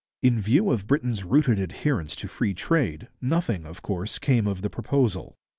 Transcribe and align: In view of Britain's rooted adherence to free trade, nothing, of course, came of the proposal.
In 0.23 0.41
view 0.41 0.71
of 0.71 0.87
Britain's 0.87 1.23
rooted 1.23 1.59
adherence 1.59 2.15
to 2.15 2.27
free 2.27 2.55
trade, 2.55 3.07
nothing, 3.21 3.67
of 3.67 3.83
course, 3.83 4.17
came 4.17 4.47
of 4.47 4.63
the 4.63 4.67
proposal. 4.71 5.37